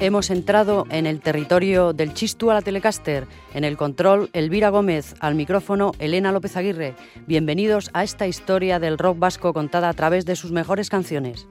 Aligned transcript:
Hemos 0.00 0.30
entrado 0.30 0.86
en 0.90 1.06
el 1.06 1.20
territorio 1.20 1.92
del 1.92 2.12
Chistu 2.12 2.50
a 2.50 2.54
la 2.54 2.62
Telecaster. 2.62 3.28
En 3.54 3.62
el 3.62 3.76
control, 3.76 4.28
Elvira 4.32 4.70
Gómez, 4.70 5.14
al 5.20 5.36
micrófono, 5.36 5.92
Elena 6.00 6.32
López 6.32 6.56
Aguirre. 6.56 6.96
Bienvenidos 7.28 7.88
a 7.92 8.02
esta 8.02 8.26
historia 8.26 8.80
del 8.80 8.98
rock 8.98 9.20
vasco 9.20 9.52
contada 9.52 9.88
a 9.88 9.94
través 9.94 10.26
de 10.26 10.34
sus 10.34 10.50
mejores 10.50 10.90
canciones. 10.90 11.46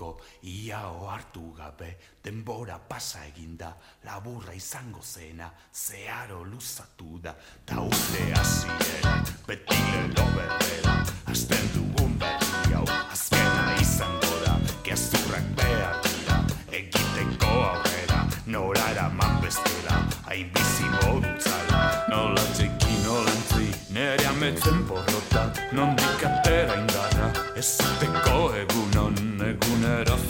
Kalkulatuko 0.00 0.20
ia 0.42 0.88
ohartu 0.88 1.54
gabe 1.56 1.96
denbora 2.24 2.78
pasa 2.88 3.24
eginda 3.26 3.72
laburra 4.04 4.54
izango 4.54 5.00
zena 5.02 5.50
zeharo 5.72 6.44
luzatu 6.44 7.20
da 7.22 7.34
ta 7.66 7.80
urte 7.80 8.32
hasiera 8.34 9.22
beti 9.46 9.76
lelo 9.92 10.24
berbera 10.36 10.94
hasten 11.26 11.68
dugun 11.74 12.18
berri 12.18 12.74
hau 12.74 12.86
azkena 13.12 13.76
izango 13.80 14.34
da 14.44 14.58
gezurrak 14.84 15.46
behar 15.56 15.96
dira 16.02 16.36
egiteko 16.72 17.46
aurrera 17.46 18.26
nora 18.46 18.90
eraman 18.90 19.40
bestela 19.42 19.96
hain 20.26 20.50
bizi 20.54 20.86
modutzala. 20.96 21.80
Nola 22.08 22.44
txeki 22.56 22.94
nolantzi 23.04 23.68
nere 23.94 24.26
ametzen 24.26 24.84
porrota 24.88 25.50
nondik 25.72 26.24
atera 26.30 26.74
indarra 26.80 27.32
ez 27.56 27.68
zateko 27.76 28.38
egunon 28.62 28.79
cut 30.04 30.12
off 30.12 30.29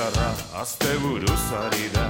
zara, 0.00 0.32
azte 0.62 1.02
buruz 1.02 1.44
ari 1.62 1.86
da, 1.94 2.06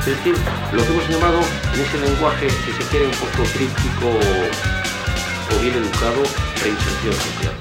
Es 0.00 0.06
decir, 0.06 0.34
lo 0.72 0.82
que 0.82 0.92
hemos 0.92 1.08
llamado 1.10 1.40
en 1.74 1.80
ese 1.80 1.98
lenguaje, 1.98 2.48
si 2.48 2.72
se 2.72 2.88
quiere, 2.88 3.06
un 3.06 3.12
poco 3.12 3.44
crítico 3.52 4.06
o, 4.08 5.56
o 5.56 5.60
bien 5.60 5.74
educado, 5.74 6.22
reinserción 6.62 7.12
social. 7.12 7.59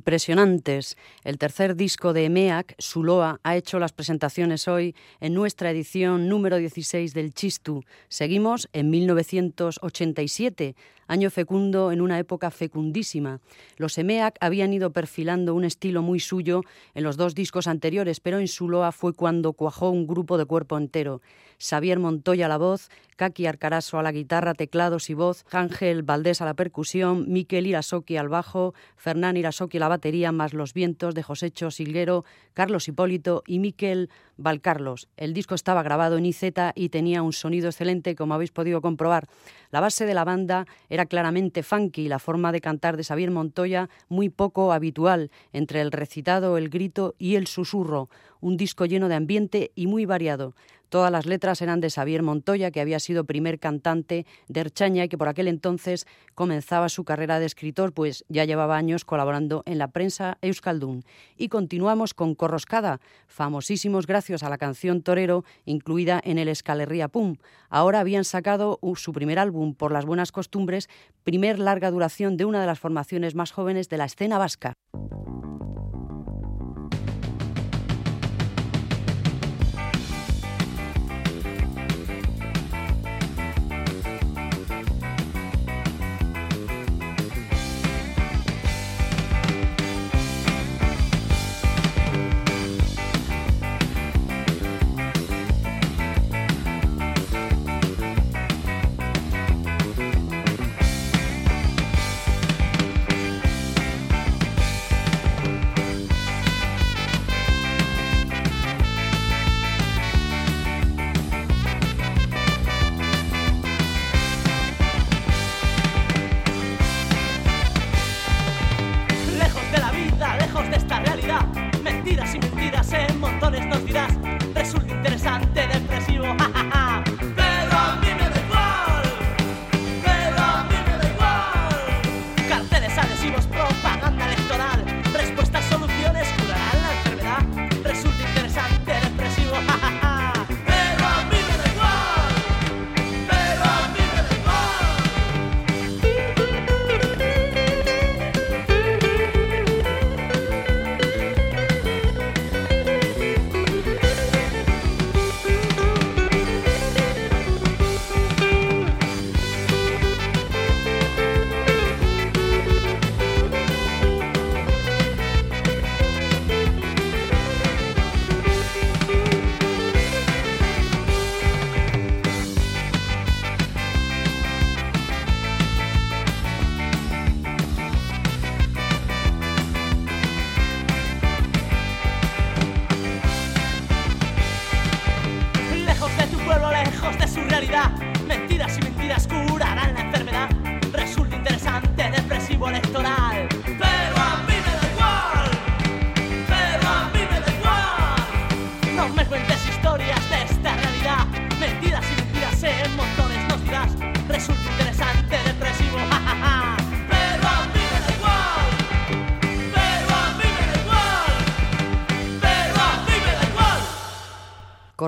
Impresionantes. 0.00 0.96
El 1.24 1.36
tercer 1.36 1.76
disco 1.76 2.14
de 2.14 2.24
EMEAC, 2.24 2.74
Suloa, 2.78 3.38
ha 3.42 3.56
hecho 3.56 3.78
las 3.78 3.92
presentaciones 3.92 4.66
hoy 4.66 4.94
en 5.20 5.34
nuestra 5.34 5.70
edición 5.70 6.26
número 6.26 6.56
16 6.56 7.12
del 7.12 7.34
Chistu. 7.34 7.84
Seguimos 8.08 8.70
en 8.72 8.88
1987, 8.88 10.74
año 11.10 11.28
fecundo 11.28 11.90
en 11.90 12.00
una 12.00 12.20
época 12.20 12.52
fecundísima. 12.52 13.40
Los 13.76 13.98
EMEAC 13.98 14.36
habían 14.40 14.72
ido 14.72 14.92
perfilando 14.92 15.56
un 15.56 15.64
estilo 15.64 16.02
muy 16.02 16.20
suyo 16.20 16.62
en 16.94 17.02
los 17.02 17.16
dos 17.16 17.34
discos 17.34 17.66
anteriores, 17.66 18.20
pero 18.20 18.38
en 18.38 18.46
Suloa 18.46 18.92
fue 18.92 19.12
cuando 19.12 19.52
cuajó 19.52 19.90
un 19.90 20.06
grupo 20.06 20.38
de 20.38 20.44
cuerpo 20.44 20.78
entero. 20.78 21.20
Xavier 21.58 21.98
Montoya 21.98 22.46
a 22.46 22.48
la 22.48 22.58
voz, 22.58 22.90
Kaki 23.16 23.46
Arcaraso 23.46 23.98
a 23.98 24.02
la 24.02 24.12
guitarra, 24.12 24.54
teclados 24.54 25.10
y 25.10 25.14
voz, 25.14 25.44
Ángel 25.50 26.04
Valdés 26.04 26.40
a 26.40 26.46
la 26.46 26.54
percusión, 26.54 27.26
Miquel 27.28 27.66
Irasoki 27.66 28.16
al 28.16 28.28
bajo, 28.28 28.72
Fernán 28.96 29.36
Irasoki 29.36 29.78
a 29.78 29.80
la 29.80 29.88
batería, 29.88 30.30
más 30.30 30.54
los 30.54 30.72
vientos 30.72 31.14
de 31.14 31.24
Josécho 31.24 31.72
Silguero, 31.72 32.24
Carlos 32.54 32.86
Hipólito 32.86 33.42
y 33.46 33.58
Miquel 33.58 34.10
Valcarlos. 34.40 35.06
El 35.18 35.34
disco 35.34 35.54
estaba 35.54 35.82
grabado 35.82 36.16
en 36.16 36.24
IZ 36.24 36.42
y 36.74 36.88
tenía 36.88 37.22
un 37.22 37.34
sonido 37.34 37.68
excelente, 37.68 38.16
como 38.16 38.32
habéis 38.34 38.50
podido 38.50 38.80
comprobar. 38.80 39.28
La 39.70 39.80
base 39.80 40.06
de 40.06 40.14
la 40.14 40.24
banda 40.24 40.66
era 40.88 41.04
claramente 41.04 41.62
funky, 41.62 42.08
la 42.08 42.18
forma 42.18 42.50
de 42.50 42.62
cantar 42.62 42.96
de 42.96 43.04
Xavier 43.04 43.30
Montoya 43.30 43.90
muy 44.08 44.30
poco 44.30 44.72
habitual, 44.72 45.30
entre 45.52 45.82
el 45.82 45.92
recitado, 45.92 46.56
el 46.56 46.70
grito 46.70 47.14
y 47.18 47.34
el 47.34 47.46
susurro. 47.46 48.08
Un 48.40 48.56
disco 48.56 48.86
lleno 48.86 49.08
de 49.08 49.16
ambiente 49.16 49.72
y 49.74 49.86
muy 49.86 50.06
variado. 50.06 50.54
Todas 50.90 51.12
las 51.12 51.24
letras 51.24 51.62
eran 51.62 51.80
de 51.80 51.88
Xavier 51.88 52.24
Montoya, 52.24 52.72
que 52.72 52.80
había 52.80 52.98
sido 52.98 53.24
primer 53.24 53.60
cantante 53.60 54.26
de 54.48 54.60
Erchaña 54.60 55.04
y 55.04 55.08
que 55.08 55.16
por 55.16 55.28
aquel 55.28 55.46
entonces 55.46 56.04
comenzaba 56.34 56.88
su 56.88 57.04
carrera 57.04 57.38
de 57.38 57.46
escritor, 57.46 57.92
pues 57.92 58.24
ya 58.28 58.44
llevaba 58.44 58.76
años 58.76 59.04
colaborando 59.04 59.62
en 59.66 59.78
la 59.78 59.92
prensa 59.92 60.36
Euskaldun. 60.42 61.04
Y 61.36 61.48
continuamos 61.48 62.12
con 62.12 62.34
Corroscada, 62.34 63.00
famosísimos 63.28 64.08
gracias 64.08 64.42
a 64.42 64.50
la 64.50 64.58
canción 64.58 65.02
Torero, 65.02 65.44
incluida 65.64 66.20
en 66.24 66.38
el 66.38 66.48
Escalerría 66.48 67.06
Pum. 67.06 67.36
Ahora 67.68 68.00
habían 68.00 68.24
sacado 68.24 68.80
su 68.96 69.12
primer 69.12 69.38
álbum, 69.38 69.74
Por 69.74 69.92
las 69.92 70.04
buenas 70.04 70.32
costumbres, 70.32 70.88
primer 71.22 71.60
larga 71.60 71.92
duración 71.92 72.36
de 72.36 72.46
una 72.46 72.60
de 72.60 72.66
las 72.66 72.80
formaciones 72.80 73.36
más 73.36 73.52
jóvenes 73.52 73.88
de 73.88 73.96
la 73.96 74.06
escena 74.06 74.38
vasca. 74.38 74.74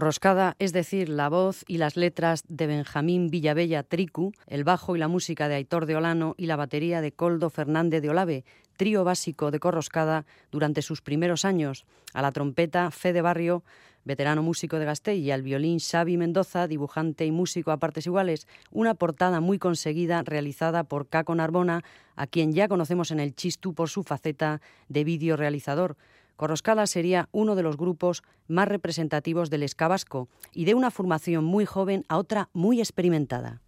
Corroscada, 0.02 0.56
es 0.58 0.72
decir, 0.72 1.08
la 1.08 1.28
voz 1.28 1.64
y 1.68 1.78
las 1.78 1.96
letras 1.96 2.42
de 2.48 2.66
Benjamín 2.66 3.30
Villavella 3.30 3.84
Tricu, 3.84 4.32
el 4.48 4.64
bajo 4.64 4.96
y 4.96 4.98
la 4.98 5.06
música 5.06 5.46
de 5.46 5.54
Aitor 5.54 5.86
de 5.86 5.94
Olano 5.94 6.34
y 6.36 6.46
la 6.46 6.56
batería 6.56 7.00
de 7.00 7.12
Coldo 7.12 7.50
Fernández 7.50 8.02
de 8.02 8.10
Olave, 8.10 8.44
trío 8.76 9.04
básico 9.04 9.52
de 9.52 9.60
Corroscada 9.60 10.26
durante 10.50 10.82
sus 10.82 11.02
primeros 11.02 11.44
años, 11.44 11.86
a 12.14 12.20
la 12.20 12.32
trompeta 12.32 12.90
Fede 12.90 13.22
Barrio, 13.22 13.62
veterano 14.02 14.42
músico 14.42 14.80
de 14.80 14.86
Gasteiz, 14.86 15.22
y 15.22 15.30
al 15.30 15.42
violín 15.42 15.78
Xavi 15.78 16.16
Mendoza, 16.16 16.66
dibujante 16.66 17.24
y 17.24 17.30
músico 17.30 17.70
a 17.70 17.76
partes 17.76 18.04
iguales, 18.04 18.48
una 18.72 18.94
portada 18.94 19.38
muy 19.38 19.60
conseguida 19.60 20.20
realizada 20.24 20.82
por 20.82 21.06
Caco 21.06 21.36
Narbona, 21.36 21.84
a 22.16 22.26
quien 22.26 22.52
ya 22.54 22.66
conocemos 22.66 23.12
en 23.12 23.20
el 23.20 23.36
Chistu 23.36 23.72
por 23.72 23.88
su 23.88 24.02
faceta 24.02 24.60
de 24.88 25.04
vídeo 25.04 25.36
realizador. 25.36 25.96
Corroscada 26.36 26.86
sería 26.86 27.28
uno 27.32 27.54
de 27.54 27.62
los 27.62 27.76
grupos 27.76 28.22
más 28.48 28.68
representativos 28.68 29.50
del 29.50 29.62
escabasco 29.62 30.28
y 30.52 30.64
de 30.64 30.74
una 30.74 30.90
formación 30.90 31.44
muy 31.44 31.64
joven 31.64 32.04
a 32.08 32.18
otra 32.18 32.48
muy 32.52 32.80
experimentada. 32.80 33.60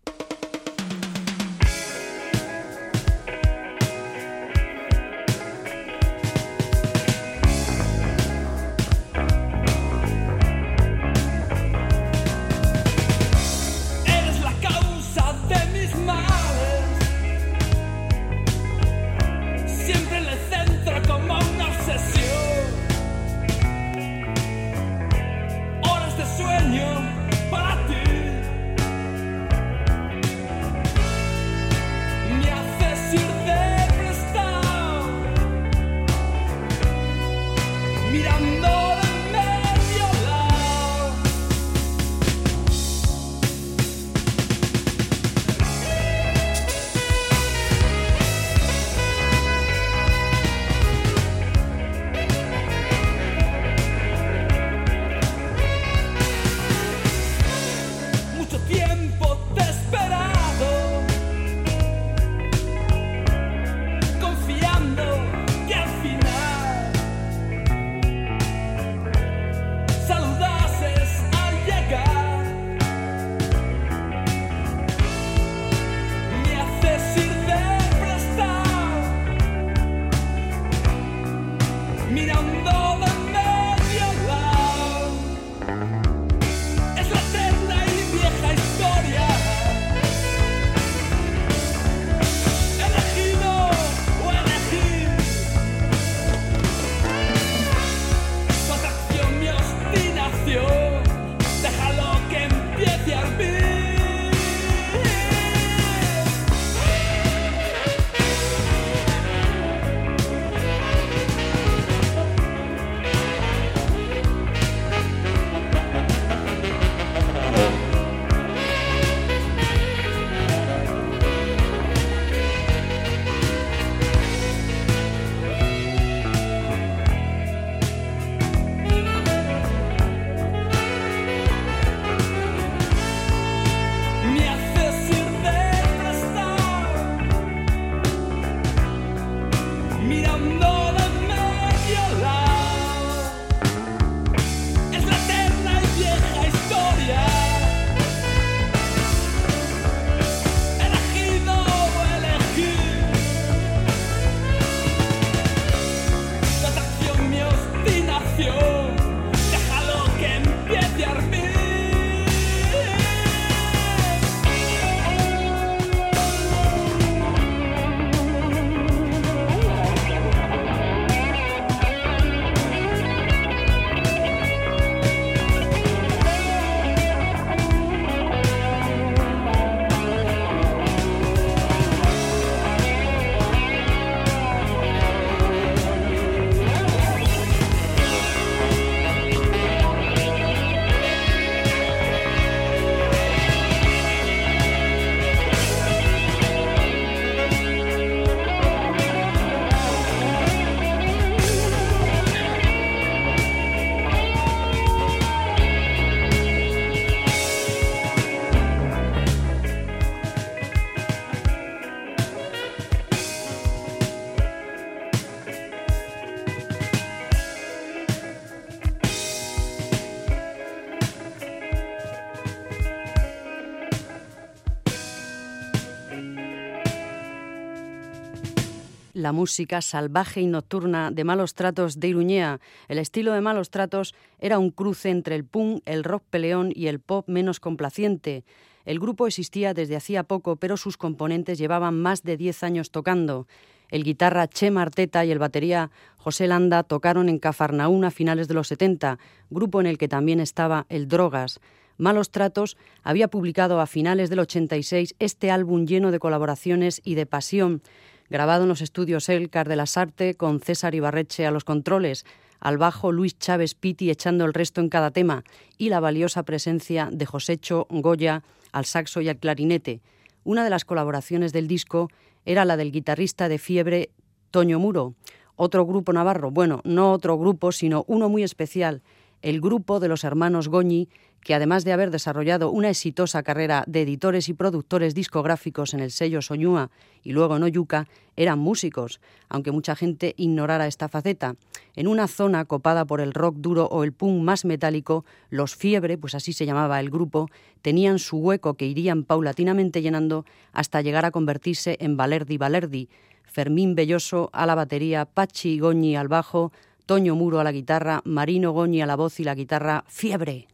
La 229.25 229.33
música 229.33 229.81
salvaje 229.81 230.43
y 230.43 230.47
nocturna 230.47 231.11
de 231.11 231.25
Malos 231.25 231.55
Tratos 231.55 231.99
de 231.99 232.09
Iruñea. 232.09 232.61
El 232.89 232.99
estilo 232.99 233.33
de 233.33 233.41
Malos 233.41 233.71
Tratos 233.71 234.15
era 234.39 234.59
un 234.59 234.71
cruce 234.71 235.09
entre 235.09 235.35
el 235.35 235.47
punk, 235.47 235.83
el 235.87 236.05
rock 236.05 236.25
peleón 236.29 236.71
y 236.75 236.89
el 236.89 237.01
pop 237.01 237.27
menos 237.27 237.59
complaciente. 237.59 238.45
El 238.85 239.01
grupo 239.01 239.27
existía 239.27 239.73
desde 239.73 239.97
hacía 239.97 240.25
poco, 240.25 240.57
pero 240.57 240.77
sus 240.77 240.99
componentes 240.99 241.57
llevaban 241.57 241.99
más 241.99 242.23
de 242.23 242.37
10 242.37 242.65
años 242.65 242.91
tocando. 242.91 243.49
El 243.89 244.05
guitarra 244.05 244.47
Che 244.47 244.71
Marteta 244.71 245.25
y 245.25 245.31
el 245.31 245.39
batería 245.39 245.91
José 246.19 246.47
Landa 246.47 246.83
tocaron 246.83 247.31
en 247.31 247.39
Cafarnaún 247.39 248.05
a 248.05 248.11
finales 248.11 248.47
de 248.47 248.53
los 248.53 248.69
70, 248.69 249.19
grupo 249.49 249.81
en 249.81 249.87
el 249.87 249.97
que 249.97 250.07
también 250.07 250.39
estaba 250.39 250.85
el 250.91 251.09
Drogas. 251.09 251.63
Malos 251.97 252.31
Tratos 252.31 252.77
había 253.03 253.29
publicado 253.29 253.81
a 253.81 253.87
finales 253.87 254.29
del 254.29 254.41
86 254.41 255.15
este 255.19 255.51
álbum 255.51 255.87
lleno 255.87 256.11
de 256.11 256.19
colaboraciones 256.19 257.01
y 257.05 257.15
de 257.15 257.25
pasión, 257.25 257.83
grabado 258.31 258.63
en 258.63 258.69
los 258.69 258.81
estudios 258.81 259.29
Elcar 259.29 259.69
de 259.69 259.77
las 259.77 259.97
Arte 259.97 260.35
con 260.35 260.61
César 260.61 260.95
Ibarreche 260.95 261.47
a 261.47 261.51
los 261.51 261.65
controles, 261.65 262.25
al 262.61 262.79
bajo 262.79 263.13
Luis 263.13 263.39
Chávez 263.39 263.75
Pitti 263.75 264.11
echando 264.11 264.45
el 264.45 264.55
resto 264.55 264.81
en 264.81 264.89
cada 264.89 265.11
tema. 265.11 265.45
Y 265.77 265.91
la 265.91 266.01
valiosa 266.01 266.43
presencia 266.43 267.09
de 267.13 267.27
Josécho 267.27 267.87
Goya 267.91 268.43
al 268.73 268.87
saxo 268.87 269.21
y 269.21 269.29
al 269.29 269.39
clarinete. 269.39 270.01
Una 270.45 270.65
de 270.65 270.71
las 270.71 270.85
colaboraciones 270.85 271.53
del 271.53 271.69
disco 271.69 272.09
era 272.45 272.65
la 272.65 272.77
del 272.77 272.93
guitarrista 272.93 273.49
de 273.49 273.59
fiebre 273.59 274.11
Toño 274.51 274.79
Muro, 274.79 275.15
otro 275.57 275.87
grupo 275.87 276.13
navarro, 276.13 276.51
bueno, 276.51 276.81
no 276.85 277.13
otro 277.13 277.39
grupo, 277.39 277.73
sino 277.73 278.05
uno 278.09 278.29
muy 278.29 278.43
especial, 278.43 279.03
el 279.43 279.61
grupo 279.61 280.01
de 280.01 280.09
los 280.09 280.25
hermanos 280.25 280.69
Goñi, 280.69 281.09
que 281.45 281.55
además 281.55 281.85
de 281.85 281.93
haber 281.93 282.11
desarrollado 282.11 282.71
una 282.71 282.89
exitosa 282.89 283.43
carrera 283.43 283.85
de 283.87 284.03
editores 284.03 284.49
y 284.49 284.55
productores 284.55 285.15
discográficos 285.15 285.95
en 285.95 286.01
el 286.01 286.11
sello 286.11 286.43
Soñúa 286.43 286.91
y 287.23 287.33
luego 287.33 287.57
en 287.57 287.63
Oyuca, 287.63 288.09
eran 288.35 288.59
músicos, 288.59 289.21
aunque 289.49 289.71
mucha 289.71 289.95
gente 289.95 290.35
ignorara 290.37 290.87
esta 290.87 291.09
faceta. 291.09 291.55
En 291.95 292.09
una 292.09 292.27
zona 292.27 292.65
copada 292.65 293.05
por 293.05 293.21
el 293.21 293.33
rock 293.33 293.57
duro 293.59 293.85
o 293.87 294.03
el 294.05 294.13
punk 294.13 294.43
más 294.43 294.65
metálico, 294.65 295.25
los 295.51 295.77
Fiebre, 295.77 296.19
pues 296.19 296.35
así 296.35 296.53
se 296.53 296.67
llamaba 296.67 296.99
el 296.99 297.11
grupo, 297.11 297.51
tenían 297.83 298.19
su 298.19 298.39
hueco 298.39 298.75
que 298.75 298.87
irían 298.87 299.23
paulatinamente 299.23 300.03
llenando 300.03 300.45
hasta 300.73 301.03
llegar 301.03 301.25
a 301.27 301.31
convertirse 301.31 301.97
en 302.01 302.17
Valerdi 302.17 302.57
Valerdi, 302.57 303.09
Fermín 303.45 303.95
Belloso 303.95 304.51
a 304.53 304.67
la 304.67 304.75
batería, 304.75 305.27
Pachi 305.27 305.79
Goñi 305.79 306.17
al 306.17 306.29
bajo, 306.29 306.73
Toño 307.07 307.35
Muro 307.37 307.61
a 307.61 307.65
la 307.65 307.73
guitarra, 307.73 308.23
Marino 308.25 308.73
Goñi 308.73 309.03
a 309.03 309.07
la 309.07 309.15
voz 309.15 309.39
y 309.39 309.45
la 309.45 309.55
guitarra 309.55 310.05
Fiebre. 310.09 310.67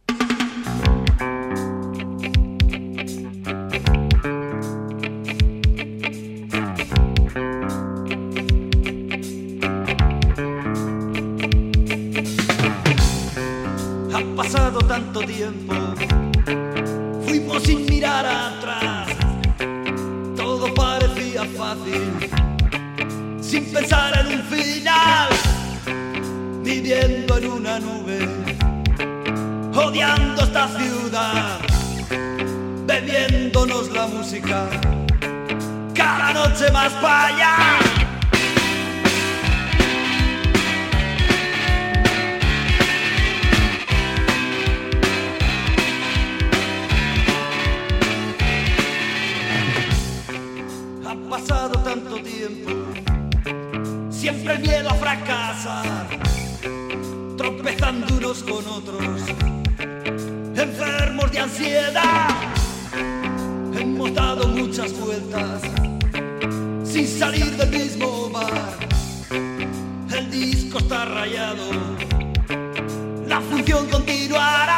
Tanto 14.91 15.21
tiempo, 15.21 15.73
fuimos 17.25 17.63
sin 17.63 17.87
mirar 17.87 18.27
atrás, 18.27 19.07
todo 20.37 20.75
parecía 20.75 21.45
fácil, 21.57 22.11
sin 23.41 23.73
pensar 23.73 24.19
en 24.19 24.39
un 24.41 24.43
final. 24.47 25.29
Viviendo 26.65 27.39
en 27.39 27.47
una 27.47 27.79
nube, 27.79 28.19
odiando 29.77 30.43
esta 30.43 30.67
ciudad, 30.77 31.61
bebiéndonos 32.85 33.93
la 33.93 34.09
música, 34.09 34.69
cada 35.95 36.33
noche 36.33 36.69
más 36.73 36.93
para 36.95 37.27
allá. 37.27 38.10
Ha 51.11 51.17
pasado 51.29 51.77
tanto 51.83 52.23
tiempo, 52.23 52.71
siempre 54.11 54.57
miedo 54.59 54.91
a 54.91 54.95
fracasar 54.95 56.07
tropezando 57.37 58.15
unos 58.15 58.45
con 58.45 58.65
otros, 58.65 59.21
enfermos 60.55 61.33
de 61.33 61.41
ansiedad. 61.41 62.29
Hemos 63.77 64.15
dado 64.15 64.47
muchas 64.47 64.93
vueltas 65.01 65.63
sin 66.85 67.09
salir 67.09 67.57
del 67.57 67.71
mismo 67.71 68.31
bar. 68.31 68.79
El 70.17 70.31
disco 70.31 70.79
está 70.79 71.07
rayado. 71.07 71.71
La 73.27 73.41
función 73.41 73.89
continuará. 73.89 74.70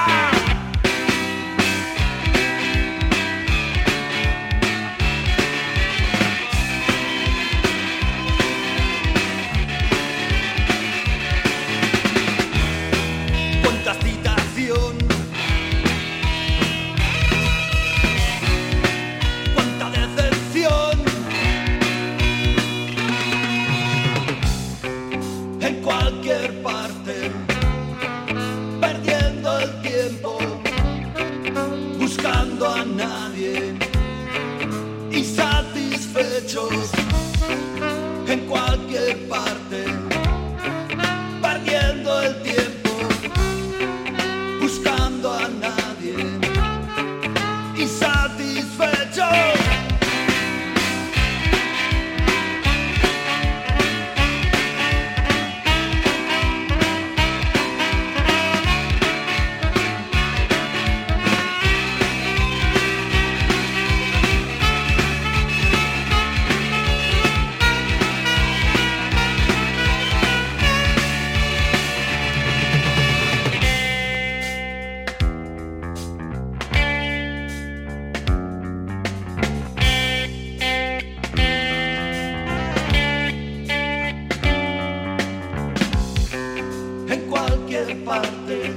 Parte, 88.04 88.71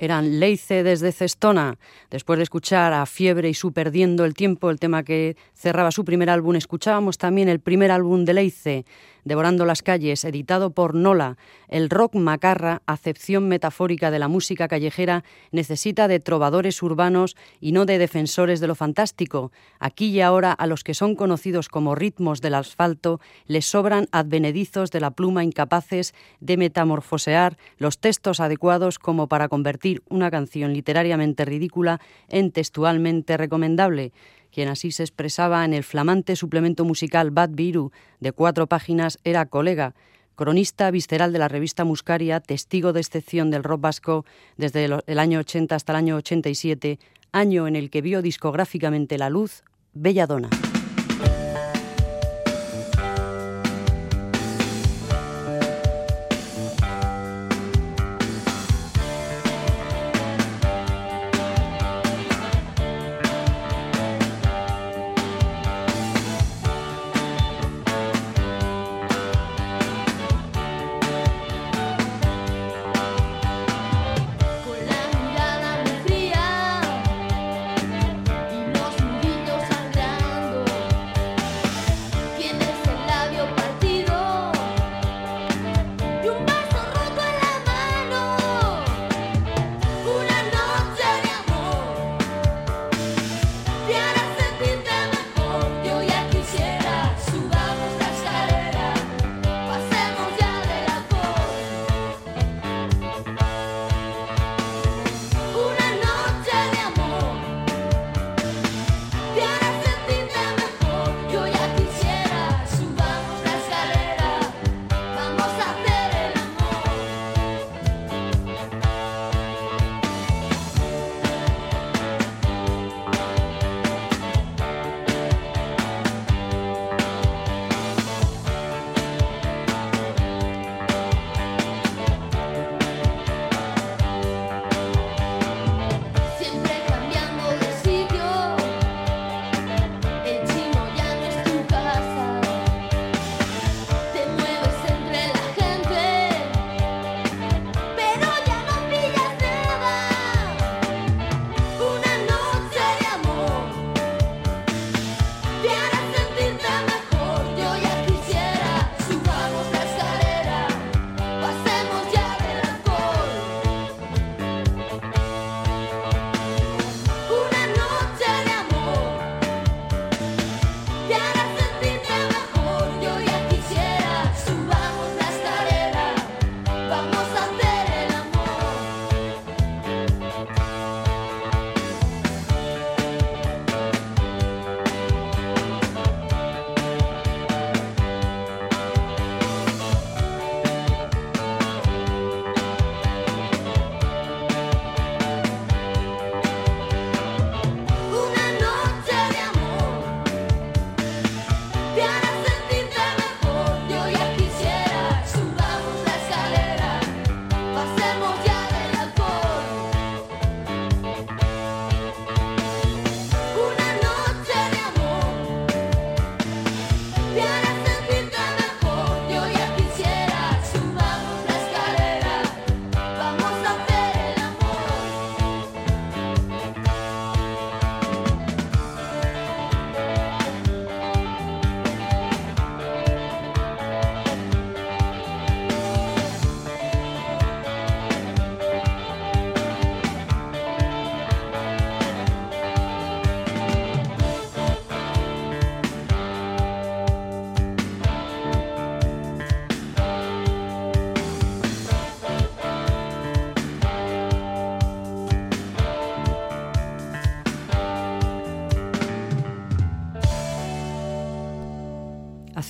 eran 0.00 0.40
Leice 0.40 0.82
desde 0.82 1.12
Cestona. 1.12 1.78
Después 2.10 2.38
de 2.38 2.42
escuchar 2.42 2.92
a 2.92 3.04
Fiebre 3.06 3.50
y 3.50 3.54
su 3.54 3.72
Perdiendo 3.72 4.24
el 4.24 4.34
Tiempo, 4.34 4.70
el 4.70 4.80
tema 4.80 5.02
que 5.02 5.36
cerraba 5.54 5.90
su 5.90 6.04
primer 6.04 6.30
álbum, 6.30 6.56
escuchábamos 6.56 7.18
también 7.18 7.48
el 7.48 7.60
primer 7.60 7.90
álbum 7.90 8.24
de 8.24 8.34
Leice, 8.34 8.84
Devorando 9.24 9.64
las 9.66 9.82
calles, 9.82 10.24
editado 10.24 10.70
por 10.70 10.94
Nola. 10.94 11.36
El 11.68 11.90
rock 11.90 12.14
macarra, 12.14 12.82
acepción 12.86 13.48
metafórica 13.48 14.10
de 14.10 14.18
la 14.18 14.28
música 14.28 14.68
callejera, 14.68 15.24
necesita 15.52 16.08
de 16.08 16.20
trovadores 16.20 16.82
urbanos 16.82 17.36
y 17.60 17.72
no 17.72 17.86
de 17.86 17.98
defensores 17.98 18.60
de 18.60 18.66
lo 18.66 18.74
fantástico. 18.74 19.52
Aquí 19.78 20.06
y 20.06 20.20
ahora 20.20 20.52
a 20.52 20.66
los 20.66 20.84
que 20.84 20.94
son 20.94 21.14
conocidos 21.14 21.68
como 21.68 21.94
ritmos 21.94 22.40
del 22.40 22.54
asfalto 22.54 23.20
les 23.46 23.66
sobran 23.66 24.08
advenedizos 24.12 24.90
de 24.90 25.00
la 25.00 25.10
pluma 25.10 25.44
incapaces 25.44 26.14
de 26.40 26.56
metamorfosear 26.56 27.56
los 27.78 27.98
textos 27.98 28.40
adecuados 28.40 28.98
como 28.98 29.28
para 29.28 29.48
convertir 29.48 30.02
una 30.08 30.30
canción 30.30 30.72
literariamente 30.72 31.44
ridícula 31.44 32.00
en 32.28 32.52
textualmente 32.52 33.36
recomendable 33.36 34.12
quien 34.52 34.68
así 34.68 34.92
se 34.92 35.02
expresaba 35.02 35.64
en 35.64 35.74
el 35.74 35.84
flamante 35.84 36.36
suplemento 36.36 36.84
musical 36.84 37.30
Bad 37.30 37.50
Biru 37.50 37.92
de 38.20 38.32
cuatro 38.32 38.66
páginas, 38.66 39.18
era 39.24 39.46
colega, 39.46 39.94
cronista 40.36 40.90
visceral 40.90 41.32
de 41.32 41.38
la 41.38 41.48
revista 41.48 41.84
Muscaria, 41.84 42.40
testigo 42.40 42.92
de 42.92 43.00
excepción 43.00 43.50
del 43.50 43.62
rock 43.62 43.80
vasco 43.80 44.24
desde 44.56 44.86
el 45.06 45.18
año 45.18 45.40
80 45.40 45.74
hasta 45.74 45.92
el 45.92 45.96
año 45.96 46.16
87, 46.16 46.98
año 47.32 47.66
en 47.68 47.76
el 47.76 47.90
que 47.90 48.02
vio 48.02 48.22
discográficamente 48.22 49.18
la 49.18 49.30
luz 49.30 49.64
Belladona. 49.92 50.48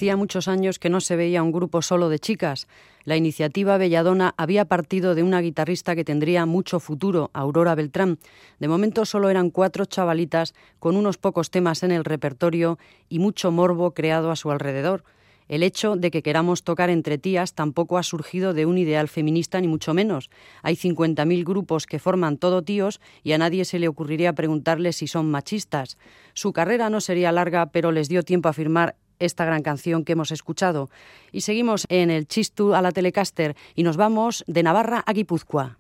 Hacía 0.01 0.17
muchos 0.17 0.49
años 0.49 0.79
que 0.79 0.89
no 0.89 1.03
se 1.03 1.15
veía 1.15 1.43
un 1.43 1.53
grupo 1.53 1.83
solo 1.83 2.09
de 2.09 2.19
chicas. 2.19 2.69
La 3.05 3.19
iniciativa 3.19 3.77
Belladona 3.77 4.33
había 4.39 4.65
partido 4.65 5.15
de 5.15 5.23
una 5.23 5.43
guitarrista 5.43 5.95
que 5.95 6.07
tendría 6.07 6.47
mucho 6.47 6.81
futuro, 6.81 7.29
Aurora 7.35 7.75
Beltrán. 7.75 8.19
De 8.59 8.67
momento 8.67 9.05
solo 9.05 9.29
eran 9.29 9.51
cuatro 9.51 9.85
chavalitas 9.85 10.55
con 10.79 10.97
unos 10.97 11.19
pocos 11.19 11.51
temas 11.51 11.83
en 11.83 11.91
el 11.91 12.07
repertorio 12.07 12.79
y 13.11 13.19
mucho 13.19 13.51
morbo 13.51 13.93
creado 13.93 14.31
a 14.31 14.37
su 14.37 14.51
alrededor. 14.51 15.05
El 15.51 15.65
hecho 15.65 15.97
de 15.97 16.13
que 16.13 16.23
queramos 16.23 16.63
tocar 16.63 16.91
entre 16.91 17.19
tías 17.19 17.55
tampoco 17.55 17.99
ha 17.99 18.05
surgido 18.05 18.55
de 18.55 18.67
un 18.67 18.79
ideal 18.79 19.09
feminista 19.09 19.61
ni 19.61 19.67
mucho 19.67 19.95
menos. 19.95 20.31
Hay 20.63 20.77
50.000 20.77 21.45
grupos 21.45 21.87
que 21.87 21.99
forman 21.99 22.39
todo 22.39 22.63
tíos 22.63 23.01
y 23.25 23.33
a 23.33 23.39
nadie 23.39 23.65
se 23.65 23.81
le 23.81 23.89
ocurriría 23.89 24.33
preguntarles 24.33 24.95
si 24.95 25.09
son 25.09 25.29
machistas. 25.29 25.99
Su 26.35 26.53
carrera 26.53 26.89
no 26.89 27.01
sería 27.01 27.33
larga, 27.33 27.67
pero 27.67 27.91
les 27.91 28.09
dio 28.09 28.23
tiempo 28.23 28.49
a 28.49 28.53
firmar 28.53 28.95
esta 29.21 29.45
gran 29.45 29.63
canción 29.63 30.05
que 30.05 30.13
hemos 30.13 30.33
escuchado. 30.33 30.91
Y 31.31 31.43
seguimos 31.43 31.87
en 31.89 32.11
el 32.11 32.27
Chistu 32.27 32.75
a 32.75 32.83
la 32.83 32.91
Telecaster 32.91 33.55
y 33.75 33.85
nos 33.85 33.97
vamos 33.97 34.43
de 34.47 34.63
Navarra 34.63 35.05
a 35.07 35.13
Guipúzcoa. 35.13 35.80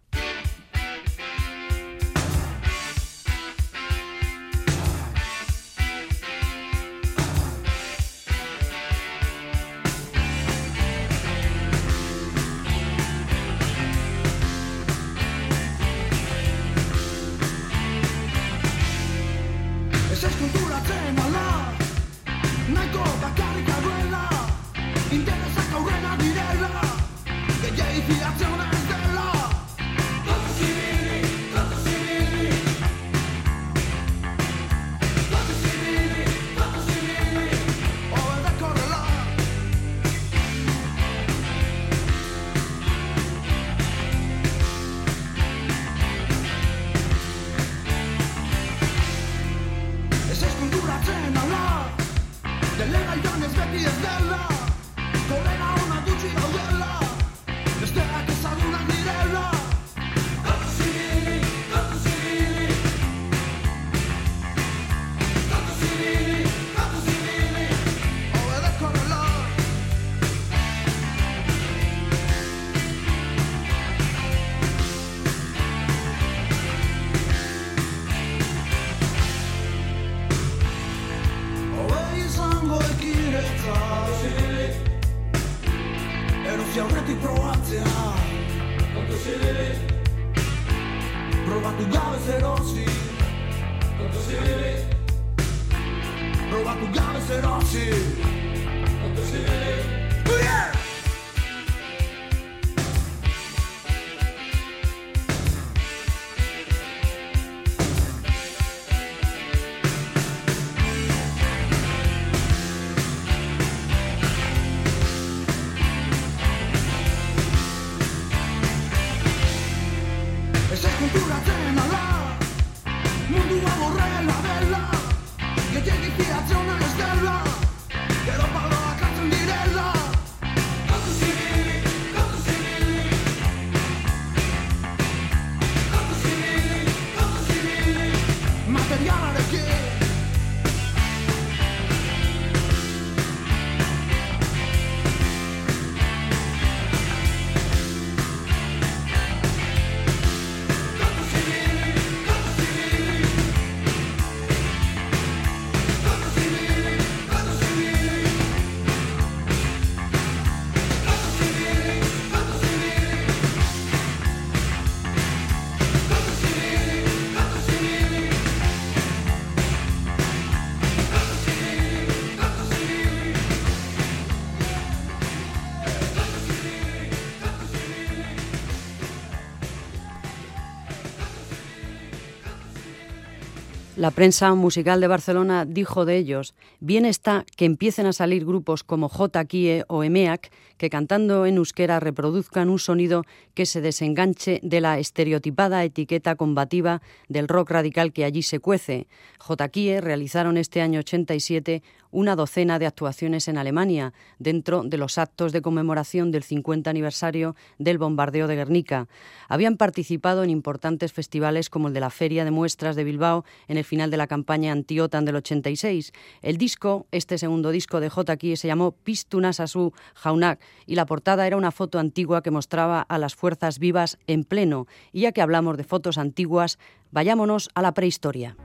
La 184.00 184.10
prensa 184.10 184.54
musical 184.54 184.98
de 185.02 185.08
Barcelona 185.08 185.66
dijo 185.66 186.06
de 186.06 186.16
ellos, 186.16 186.54
bien 186.80 187.04
está 187.04 187.44
que 187.54 187.66
empiecen 187.66 188.06
a 188.06 188.14
salir 188.14 188.46
grupos 188.46 188.82
como 188.82 189.10
J. 189.10 189.44
Kie 189.44 189.84
o 189.88 190.02
EMEAC 190.02 190.50
que 190.80 190.88
cantando 190.88 191.44
en 191.44 191.58
euskera 191.58 192.00
reproduzcan 192.00 192.70
un 192.70 192.78
sonido 192.78 193.26
que 193.52 193.66
se 193.66 193.82
desenganche 193.82 194.60
de 194.62 194.80
la 194.80 194.98
estereotipada 194.98 195.84
etiqueta 195.84 196.36
combativa 196.36 197.02
del 197.28 197.48
rock 197.48 197.72
radical 197.72 198.14
que 198.14 198.24
allí 198.24 198.42
se 198.42 198.60
cuece. 198.60 199.06
J. 199.38 199.68
Kie 199.68 200.00
realizaron 200.00 200.56
este 200.56 200.80
año 200.80 201.00
87 201.00 201.82
una 202.12 202.34
docena 202.34 202.78
de 202.78 202.86
actuaciones 202.86 203.46
en 203.46 203.58
Alemania 203.58 204.12
dentro 204.38 204.82
de 204.82 204.96
los 204.96 205.18
actos 205.18 205.52
de 205.52 205.62
conmemoración 205.62 206.30
del 206.30 206.42
50 206.42 206.88
aniversario 206.88 207.54
del 207.78 207.98
bombardeo 207.98 208.46
de 208.48 208.56
Guernica. 208.56 209.06
Habían 209.48 209.76
participado 209.76 210.42
en 210.42 210.50
importantes 210.50 211.12
festivales 211.12 211.70
como 211.70 211.88
el 211.88 211.94
de 211.94 212.00
la 212.00 212.10
Feria 212.10 212.44
de 212.44 212.50
Muestras 212.50 212.96
de 212.96 213.04
Bilbao 213.04 213.44
en 213.68 213.76
el 213.76 213.84
final 213.84 214.10
de 214.10 214.16
la 214.16 214.26
campaña 214.26 214.72
anti-OTAN 214.72 215.24
del 215.24 215.36
86. 215.36 216.12
El 216.42 216.56
disco, 216.56 217.06
este 217.12 217.38
segundo 217.38 217.70
disco 217.70 218.00
de 218.00 218.08
J. 218.08 218.36
se 218.56 218.66
llamó 218.66 218.92
Pistunasasu 218.92 219.92
Jaunak 220.14 220.58
y 220.87 220.94
la 220.94 221.06
portada 221.06 221.46
era 221.46 221.56
una 221.56 221.72
foto 221.72 221.98
antigua 221.98 222.42
que 222.42 222.50
mostraba 222.50 223.02
a 223.02 223.18
las 223.18 223.35
fuerzas 223.35 223.78
vivas 223.78 224.18
en 224.26 224.44
pleno. 224.44 224.87
Y 225.12 225.22
ya 225.22 225.33
que 225.33 225.42
hablamos 225.42 225.76
de 225.76 225.85
fotos 225.85 226.18
antiguas, 226.18 226.78
vayámonos 227.11 227.70
a 227.74 227.83
la 227.83 227.94
prehistoria. 227.94 228.56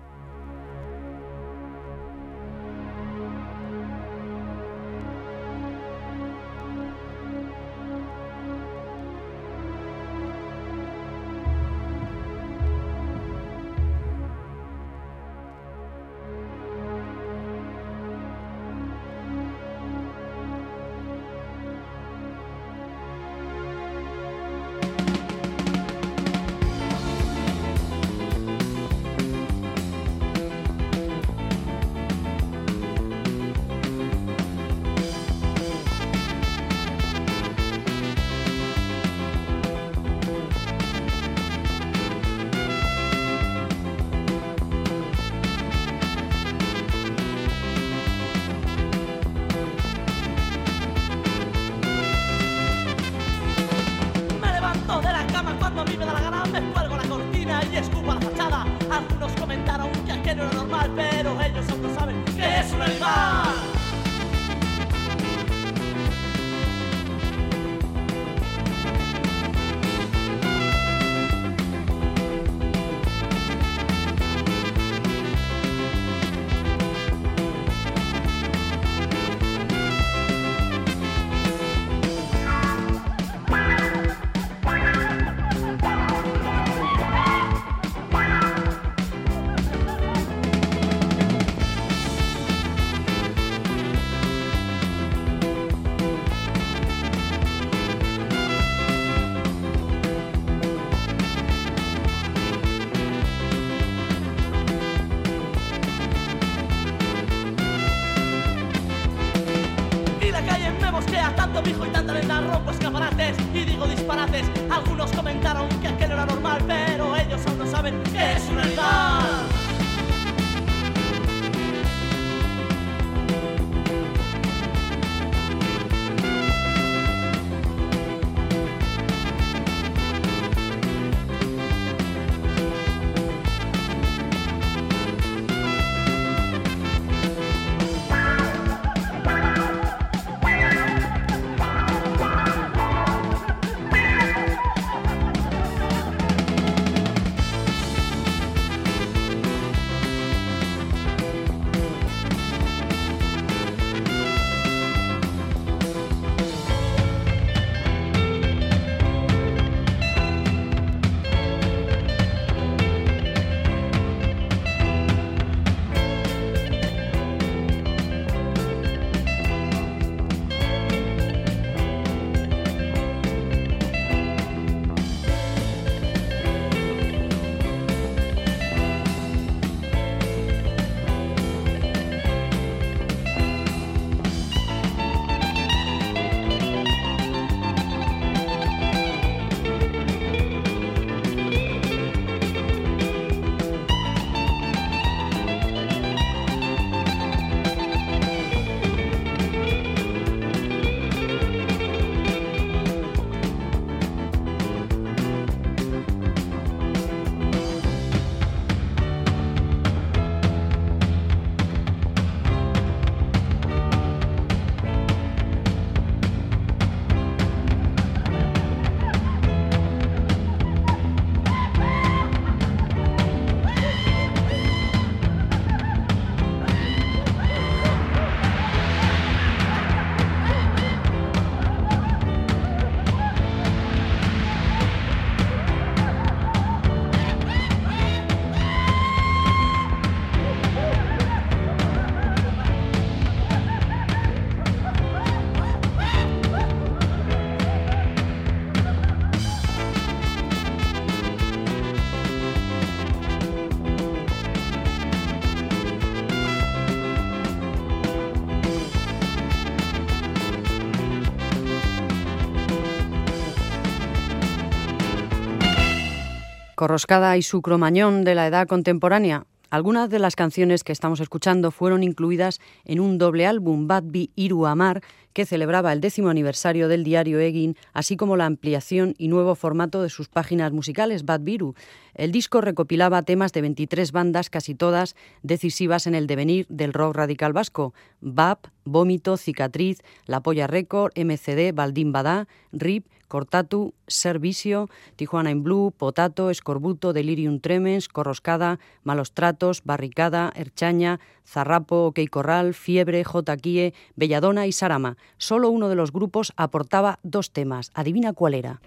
Corroscada 266.85 267.35
y 267.35 267.41
su 267.41 267.63
cromañón 267.63 268.23
de 268.23 268.35
la 268.35 268.45
edad 268.45 268.67
contemporánea. 268.67 269.47
Algunas 269.71 270.07
de 270.11 270.19
las 270.19 270.35
canciones 270.35 270.83
que 270.83 270.91
estamos 270.91 271.19
escuchando 271.19 271.71
fueron 271.71 272.03
incluidas 272.03 272.61
en 272.83 272.99
un 272.99 273.17
doble 273.17 273.47
álbum, 273.47 273.87
Bad 273.87 274.03
Bi 274.05 274.29
Iru 274.35 274.67
Amar, 274.67 275.01
que 275.35 275.45
celebraba 275.45 275.91
el 275.91 275.99
décimo 275.99 276.29
aniversario 276.29 276.87
del 276.87 277.03
diario 277.03 277.39
Egin, 277.39 277.75
así 277.91 278.15
como 278.15 278.37
la 278.37 278.45
ampliación 278.45 279.15
y 279.17 279.27
nuevo 279.27 279.53
formato 279.55 280.01
de 280.01 280.09
sus 280.09 280.29
páginas 280.29 280.71
musicales, 280.71 281.25
Bad 281.25 281.41
Biru. 281.41 281.75
El 282.13 282.31
disco 282.31 282.61
recopilaba 282.61 283.21
temas 283.21 283.51
de 283.51 283.59
23 283.59 284.13
bandas, 284.13 284.49
casi 284.49 284.75
todas 284.75 285.17
decisivas 285.43 286.07
en 286.07 286.15
el 286.15 286.25
devenir 286.25 286.65
del 286.69 286.93
rock 286.93 287.17
radical 287.17 287.51
vasco. 287.51 287.93
BAP, 288.21 288.67
Vómito, 288.85 289.35
Cicatriz, 289.35 290.01
La 290.25 290.41
Polla 290.41 290.67
Record, 290.67 291.11
MCD, 291.17 291.73
Baldín 291.73 292.13
Badá, 292.13 292.47
RIP, 292.71 293.05
Cortatu, 293.27 293.93
Servicio, 294.07 294.89
Tijuana 295.17 295.51
in 295.51 295.63
Blue, 295.63 295.91
Potato, 295.91 296.49
Escorbuto, 296.49 297.11
Delirium 297.11 297.59
Tremens, 297.59 298.07
Corroscada, 298.07 298.79
Malos 299.03 299.33
Tratos, 299.33 299.83
Barricada, 299.83 300.53
Erchaña, 300.55 301.19
Zarrapo, 301.45 302.07
OK 302.07 302.19
Corral, 302.29 302.73
Fiebre, 302.73 303.23
J. 303.23 303.57
Kie, 303.57 303.93
Belladona 304.15 304.67
y 304.67 304.71
Sarama. 304.71 305.17
Solo 305.37 305.69
uno 305.69 305.89
de 305.89 305.95
los 305.95 306.11
grupos 306.11 306.53
aportaba 306.57 307.19
dos 307.23 307.51
temas. 307.51 307.91
Adivina 307.93 308.33
cuál 308.33 308.55
era. 308.55 308.81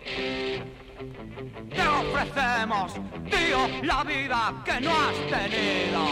Te 1.71 1.87
ofrecemos, 1.87 2.95
tío, 3.31 3.83
la 3.83 4.05
vida 4.05 4.63
que 4.65 4.81
no 4.81 4.91
has 4.91 5.17
tenido. 5.29 6.05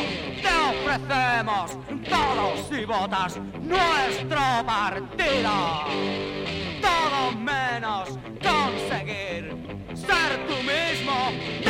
Te 0.43 0.53
ofrecemos 0.71 1.79
todos 2.09 2.81
y 2.81 2.85
botas 2.85 3.39
nuestro 3.63 4.39
partido. 4.65 5.51
Todo 6.81 7.33
menos 7.39 8.19
conseguir 8.41 9.57
ser 9.95 10.47
tú 10.47 10.55
mismo. 10.63 11.66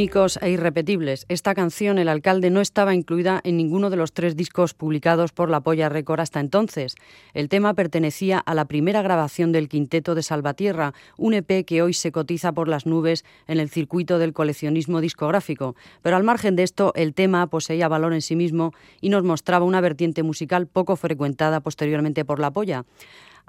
Únicos 0.00 0.38
e 0.40 0.48
irrepetibles. 0.48 1.26
Esta 1.28 1.54
canción, 1.54 1.98
El 1.98 2.08
alcalde, 2.08 2.48
no 2.48 2.62
estaba 2.62 2.94
incluida 2.94 3.42
en 3.44 3.58
ninguno 3.58 3.90
de 3.90 3.96
los 3.96 4.14
tres 4.14 4.34
discos 4.34 4.72
publicados 4.72 5.30
por 5.32 5.50
La 5.50 5.60
Polla 5.60 5.90
Record 5.90 6.20
hasta 6.20 6.40
entonces. 6.40 6.94
El 7.34 7.50
tema 7.50 7.74
pertenecía 7.74 8.38
a 8.38 8.54
la 8.54 8.64
primera 8.64 9.02
grabación 9.02 9.52
del 9.52 9.68
quinteto 9.68 10.14
de 10.14 10.22
Salvatierra, 10.22 10.94
un 11.18 11.34
EP 11.34 11.66
que 11.66 11.82
hoy 11.82 11.92
se 11.92 12.12
cotiza 12.12 12.52
por 12.52 12.66
las 12.66 12.86
nubes 12.86 13.26
en 13.46 13.60
el 13.60 13.68
circuito 13.68 14.18
del 14.18 14.32
coleccionismo 14.32 15.02
discográfico. 15.02 15.76
Pero 16.00 16.16
al 16.16 16.24
margen 16.24 16.56
de 16.56 16.62
esto, 16.62 16.94
el 16.96 17.12
tema 17.12 17.46
poseía 17.48 17.86
valor 17.86 18.14
en 18.14 18.22
sí 18.22 18.36
mismo 18.36 18.72
y 19.02 19.10
nos 19.10 19.22
mostraba 19.22 19.66
una 19.66 19.82
vertiente 19.82 20.22
musical 20.22 20.66
poco 20.66 20.96
frecuentada 20.96 21.60
posteriormente 21.60 22.24
por 22.24 22.40
La 22.40 22.50
Polla. 22.50 22.86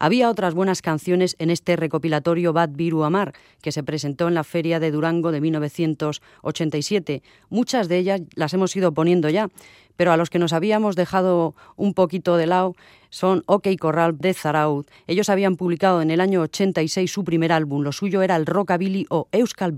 Había 0.03 0.31
otras 0.31 0.55
buenas 0.55 0.81
canciones 0.81 1.35
en 1.37 1.51
este 1.51 1.75
recopilatorio 1.75 2.53
Bad 2.53 2.71
Viru 2.71 3.03
Amar, 3.03 3.35
que 3.61 3.71
se 3.71 3.83
presentó 3.83 4.27
en 4.27 4.33
la 4.33 4.43
Feria 4.43 4.79
de 4.79 4.89
Durango 4.89 5.31
de 5.31 5.41
1987. 5.41 7.21
Muchas 7.51 7.87
de 7.87 7.99
ellas 7.99 8.21
las 8.33 8.51
hemos 8.55 8.75
ido 8.75 8.95
poniendo 8.95 9.29
ya, 9.29 9.49
pero 9.97 10.11
a 10.11 10.17
los 10.17 10.31
que 10.31 10.39
nos 10.39 10.53
habíamos 10.53 10.95
dejado 10.95 11.53
un 11.75 11.93
poquito 11.93 12.35
de 12.37 12.47
lado 12.47 12.73
son 13.11 13.43
OK 13.45 13.67
Corral 13.79 14.17
de 14.17 14.33
Zaraud. 14.33 14.87
Ellos 15.05 15.29
habían 15.29 15.55
publicado 15.55 16.01
en 16.01 16.09
el 16.09 16.19
año 16.19 16.41
86 16.41 17.11
su 17.11 17.23
primer 17.23 17.51
álbum, 17.51 17.83
lo 17.83 17.91
suyo 17.91 18.23
era 18.23 18.37
el 18.37 18.47
Rockabilly 18.47 19.05
o 19.11 19.27
Euskal 19.31 19.71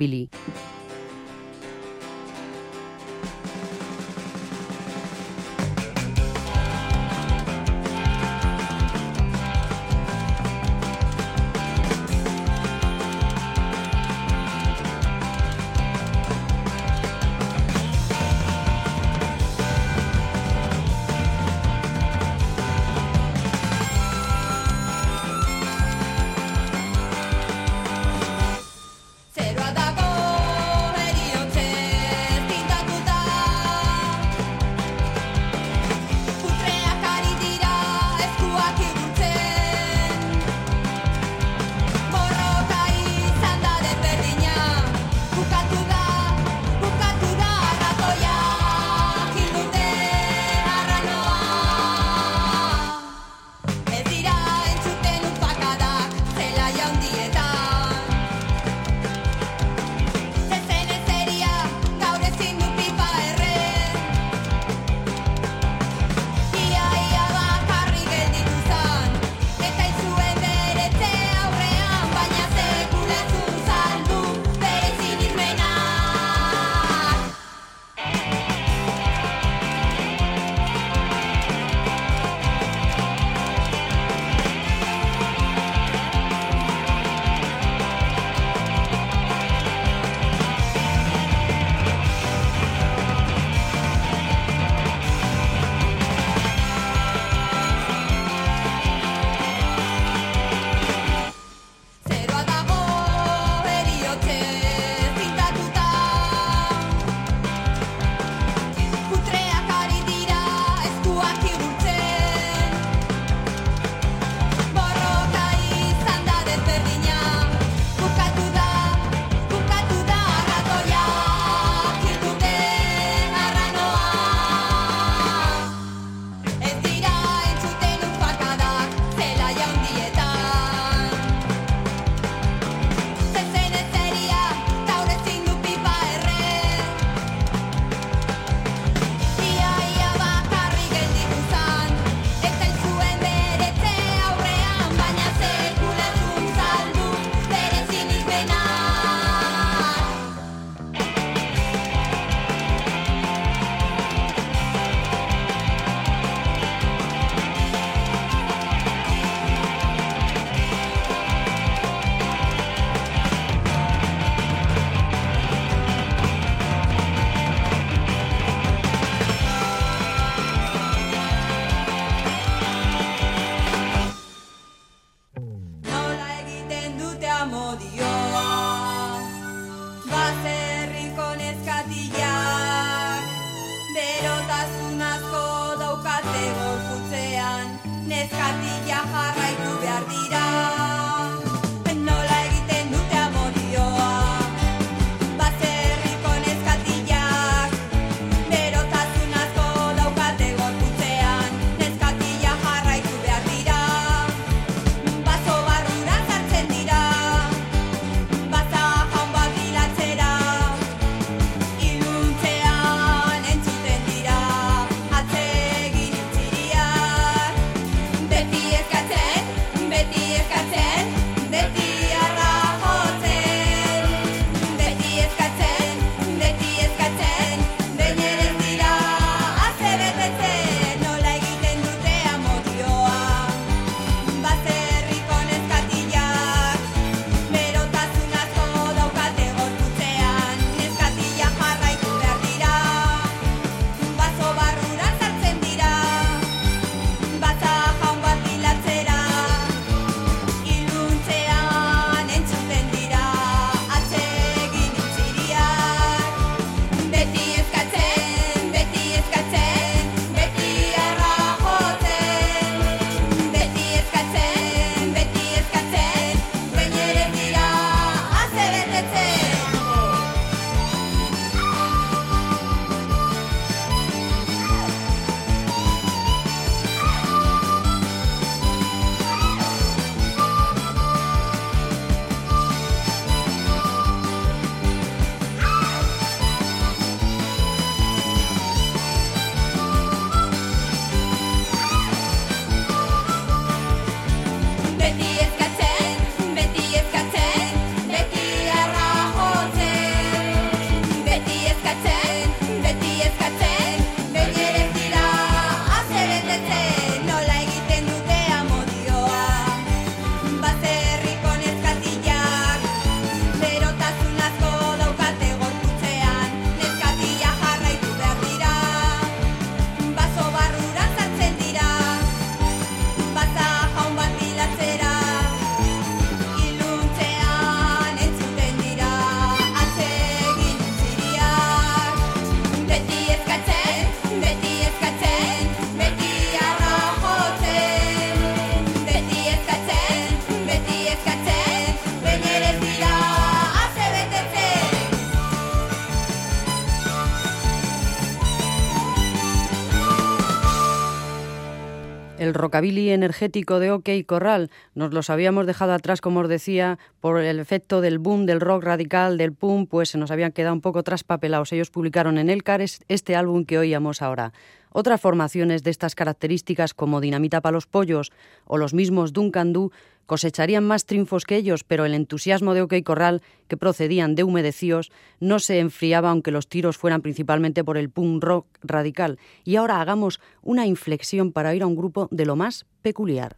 Billy. 352.54 352.62
rockabilly 352.62 353.10
energético 353.12 353.80
de 353.80 353.92
OK 353.92 354.10
Corral 354.26 354.70
nos 354.96 355.14
los 355.14 355.30
habíamos 355.30 355.66
dejado 355.66 355.94
atrás, 355.94 356.22
como 356.22 356.42
os 356.42 356.50
decía, 356.50 356.98
por 357.20 357.40
el 357.42 357.60
efecto 357.60 358.02
del 358.02 358.20
boom 358.20 358.46
del 358.46 358.62
rock 358.62 358.84
radical, 358.84 359.38
del 359.38 359.54
punk, 359.54 359.90
pues 359.90 360.10
se 360.10 360.18
nos 360.18 360.32
habían 360.32 360.52
quedado 360.52 360.74
un 360.74 360.82
poco 360.82 361.04
traspapelados. 361.04 361.72
Ellos 361.74 361.90
publicaron 361.90 362.38
en 362.38 362.50
Elcar 362.50 362.82
este 362.82 363.36
álbum 363.36 363.66
que 363.66 363.78
oíamos 363.78 364.22
ahora. 364.22 364.54
Otras 364.94 365.20
formaciones 365.20 365.84
de 365.84 365.92
estas 365.92 366.16
características 366.16 366.94
como 366.94 367.20
Dinamita 367.20 367.62
para 367.62 367.74
los 367.74 367.88
Pollos 367.88 368.32
o 368.66 368.78
los 368.78 368.94
mismos 368.94 369.34
Duncan 369.34 369.74
Du 369.74 369.92
cosecharían 370.26 370.86
más 370.86 371.06
triunfos 371.06 371.44
que 371.44 371.58
ellos, 371.58 371.84
pero 371.84 372.06
el 372.06 372.14
entusiasmo 372.14 372.74
de 372.74 372.82
OK 372.82 372.94
Corral, 373.04 373.42
que 373.68 373.76
procedían 373.76 374.36
de 374.36 374.44
humedecíos, 374.44 375.12
no 375.40 375.60
se 375.60 375.80
enfriaba 375.80 376.30
aunque 376.30 376.52
los 376.52 376.68
tiros 376.68 376.98
fueran 376.98 377.22
principalmente 377.22 377.84
por 377.84 377.98
el 377.98 378.10
punk 378.10 378.44
rock 378.44 378.68
radical. 378.82 379.40
Y 379.64 379.76
ahora 379.76 380.00
hagamos 380.00 380.40
una 380.62 380.86
inflexión 380.86 381.52
para 381.52 381.76
ir 381.76 381.84
a 381.84 381.88
un 381.88 381.96
grupo 381.96 382.30
de 382.32 382.46
lo 382.46 382.56
más 382.56 382.86
peculiar. 383.02 383.58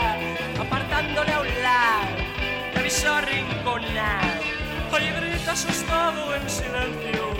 asustado 5.51 6.33
en 6.33 6.49
silencio, 6.49 7.33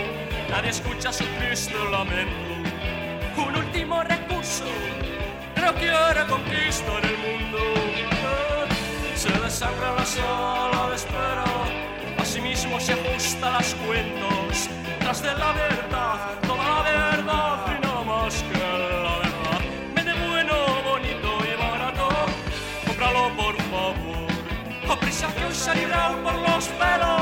nadie 0.50 0.70
escucha 0.70 1.10
su 1.12 1.24
triste 1.38 1.74
lamento. 1.90 2.70
Un 3.38 3.56
último 3.56 4.02
recurso, 4.02 4.64
no 5.56 5.72
quiere 5.74 6.26
conquistar 6.28 7.02
el 7.04 7.16
mundo. 7.26 7.58
Se 9.14 9.30
desangra 9.30 9.94
la 9.94 10.04
sala 10.04 10.88
de 10.90 10.96
espera, 10.96 11.44
asimismo 12.18 12.78
se 12.80 12.92
ajusta 12.92 13.50
las 13.50 13.74
cuentas, 13.86 14.68
tras 15.00 15.22
de 15.22 15.34
la 15.34 15.52
verdad, 15.52 16.38
toda 16.46 16.64
la 16.64 16.82
verdad 16.82 17.78
y 17.78 17.86
no 17.86 18.04
más 18.04 18.34
que 18.42 18.58
la 18.58 19.22
por 23.36 23.56
favor. 23.70 24.28
A 24.90 24.96
prisa 25.00 25.28
que 25.34 25.44
hoy 25.46 25.54
se 25.54 25.72
por 26.22 26.34
los 26.34 26.66
pelos 26.68 27.21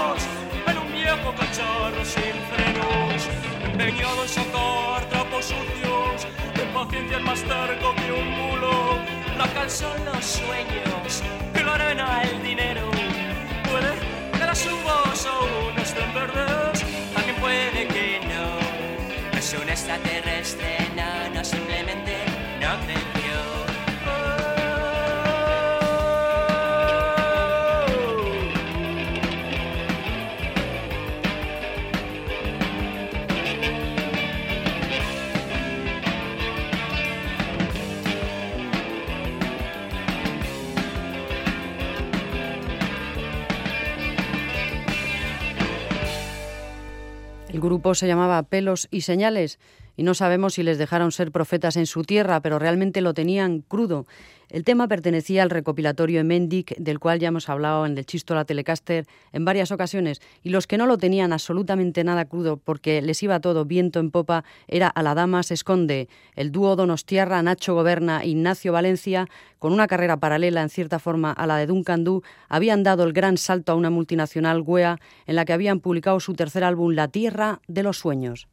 viejo 1.14 1.34
cacharro 1.34 2.04
sin 2.04 2.36
frenos. 2.50 3.28
Empeñado 3.64 4.22
en 4.22 4.28
sacar 4.28 5.04
trapos 5.08 5.46
sucios, 5.46 6.26
en 6.54 6.68
paciencia 6.72 7.16
es 7.18 7.22
más 7.22 7.42
terco 7.42 7.94
que 7.96 8.12
un 8.12 8.28
mulo. 8.30 8.98
La 9.38 9.68
son 9.68 10.04
los 10.04 10.24
sueños 10.24 11.22
y 11.54 11.62
la 11.64 11.74
arena 11.74 12.22
el 12.22 12.42
dinero. 12.42 12.82
Puede 13.70 13.92
que 14.38 14.46
las 14.46 14.66
uvas 14.66 15.26
aún 15.26 15.78
estén 15.78 16.12
verdes, 16.14 16.84
también 17.14 17.36
puede 17.40 17.88
que 17.88 18.20
no. 18.30 19.38
Es 19.38 19.54
un 19.54 19.68
extraterrestre, 19.68 20.78
no, 20.96 21.34
no 21.34 21.44
simplemente 21.44 22.16
no 22.60 22.68
creció. 22.84 23.19
El 47.52 47.60
grupo 47.60 47.94
se 47.94 48.06
llamaba 48.06 48.42
Pelos 48.44 48.86
y 48.90 49.00
Señales 49.00 49.58
y 49.96 50.02
no 50.02 50.14
sabemos 50.14 50.54
si 50.54 50.62
les 50.62 50.78
dejaron 50.78 51.12
ser 51.12 51.32
profetas 51.32 51.76
en 51.76 51.86
su 51.86 52.02
tierra, 52.02 52.40
pero 52.40 52.58
realmente 52.58 53.00
lo 53.00 53.14
tenían 53.14 53.60
crudo. 53.60 54.06
El 54.50 54.64
tema 54.64 54.88
pertenecía 54.88 55.44
al 55.44 55.50
recopilatorio 55.50 56.18
Emendic, 56.20 56.76
del 56.76 56.98
cual 56.98 57.20
ya 57.20 57.28
hemos 57.28 57.48
hablado 57.48 57.86
en 57.86 57.96
el 57.96 58.04
Chistola 58.04 58.44
Telecaster 58.44 59.06
en 59.32 59.44
varias 59.44 59.70
ocasiones, 59.70 60.20
y 60.42 60.50
los 60.50 60.66
que 60.66 60.76
no 60.76 60.86
lo 60.86 60.98
tenían 60.98 61.32
absolutamente 61.32 62.02
nada 62.02 62.24
crudo 62.24 62.56
porque 62.56 63.00
les 63.00 63.22
iba 63.22 63.38
todo 63.38 63.64
viento 63.64 64.00
en 64.00 64.10
popa 64.10 64.42
era 64.66 64.88
A 64.88 65.04
la 65.04 65.14
Dama 65.14 65.44
se 65.44 65.54
esconde, 65.54 66.08
el 66.34 66.50
dúo 66.50 66.74
Donostiarra, 66.74 67.40
Nacho 67.42 67.74
Goberna 67.74 68.22
e 68.22 68.30
Ignacio 68.30 68.72
Valencia, 68.72 69.28
con 69.60 69.72
una 69.72 69.86
carrera 69.86 70.16
paralela 70.16 70.62
en 70.62 70.68
cierta 70.68 70.98
forma 70.98 71.30
a 71.30 71.46
la 71.46 71.56
de 71.56 71.66
Duncan 71.66 72.02
Du, 72.02 72.24
habían 72.48 72.82
dado 72.82 73.04
el 73.04 73.12
gran 73.12 73.36
salto 73.36 73.70
a 73.70 73.76
una 73.76 73.90
multinacional 73.90 74.62
GUEA 74.62 74.98
en 75.26 75.36
la 75.36 75.44
que 75.44 75.52
habían 75.52 75.78
publicado 75.78 76.18
su 76.18 76.34
tercer 76.34 76.64
álbum 76.64 76.94
La 76.94 77.06
Tierra 77.06 77.60
de 77.68 77.84
los 77.84 77.98
Sueños. 77.98 78.48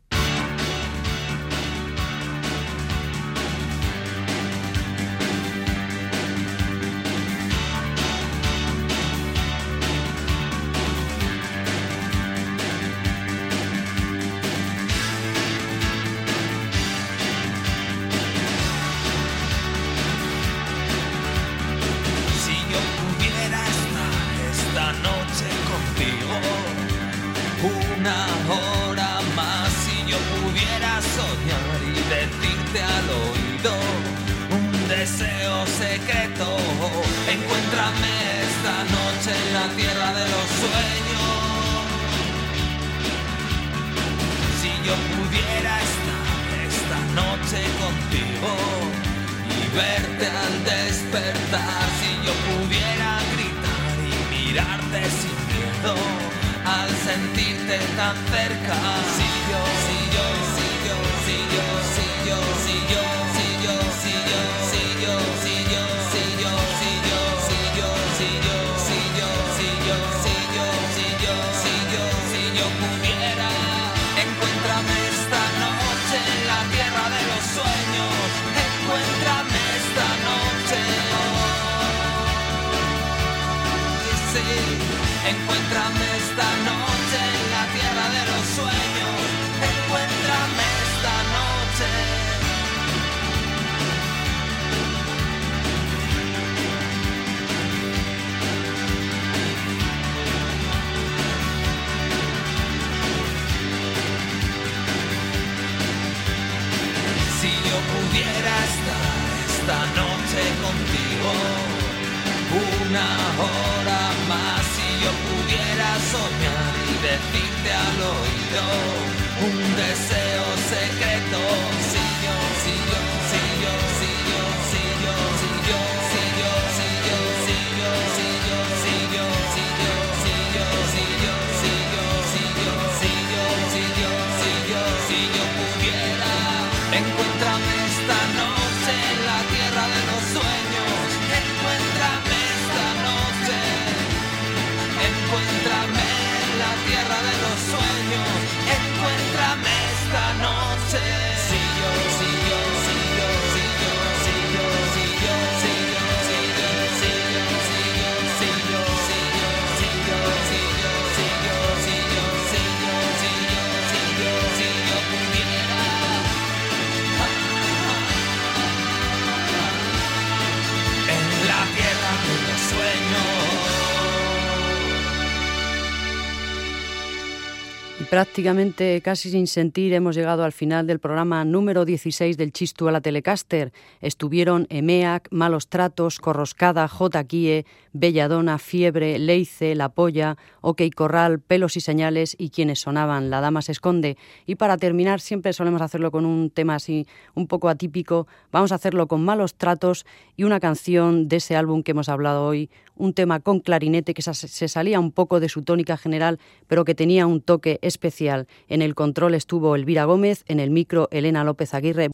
Y 178.00 178.04
prácticamente 178.04 179.02
casi 179.02 179.32
sin 179.32 179.48
sentir 179.48 179.92
hemos 179.94 180.16
llegado 180.16 180.44
al 180.44 180.52
final 180.52 180.86
del 180.86 181.00
programa 181.00 181.44
número 181.44 181.84
16 181.84 182.38
del 182.38 182.54
Chistu 182.54 182.88
a 182.88 182.92
la 182.92 183.02
Telecaster. 183.02 183.74
Estuvieron 184.02 184.68
EMEAC, 184.70 185.28
Malos 185.32 185.68
Tratos, 185.68 186.20
Corroscada, 186.20 186.88
J. 186.88 187.24
Kie, 187.24 187.66
Belladona, 187.94 188.60
Fiebre, 188.60 189.18
Leice, 189.18 189.74
La 189.74 189.90
Polla, 189.90 190.38
OK 190.62 190.84
Corral, 190.96 191.40
Pelos 191.40 191.76
y 191.76 191.82
Señales 191.82 192.36
y 192.38 192.52
quienes 192.52 192.82
sonaban, 192.82 193.32
La 193.32 193.42
Dama 193.42 193.64
se 193.64 193.72
esconde. 193.72 194.16
Y 194.46 194.56
para 194.56 194.78
terminar, 194.78 195.20
siempre 195.20 195.52
solemos 195.52 195.82
hacerlo 195.82 196.12
con 196.12 196.24
un 196.24 196.52
tema 196.52 196.76
así 196.76 197.08
un 197.34 197.48
poco 197.48 197.68
atípico. 197.68 198.28
Vamos 198.52 198.72
a 198.72 198.76
hacerlo 198.76 199.08
con 199.08 199.26
Malos 199.26 199.56
Tratos 199.56 200.06
y 200.36 200.44
una 200.44 200.60
canción 200.60 201.28
de 201.28 201.38
ese 201.38 201.56
álbum 201.56 201.82
que 201.82 201.92
hemos 201.92 202.10
hablado 202.10 202.46
hoy, 202.46 202.70
un 202.98 203.14
tema 203.14 203.40
con 203.40 203.60
clarinete 203.60 204.14
que 204.14 204.22
se 204.22 204.68
salía 204.68 205.00
un 205.00 205.12
poco 205.12 205.40
de 205.40 205.50
su 205.50 205.64
tónica 205.64 205.98
general, 205.98 206.40
pero 206.68 206.86
que 206.86 206.96
tenía 206.96 207.28
un 207.28 207.42
toque 207.42 207.80
especial. 207.82 208.48
En 208.68 208.82
el 208.82 208.96
control 208.96 209.34
estuvo 209.34 209.76
Elvira 209.76 210.06
Gómez, 210.06 210.44
en 210.48 210.60
el 210.60 210.70
micro 210.70 211.08
Elena 211.12 211.44
López 211.44 211.74
Aguirre. 211.74 212.10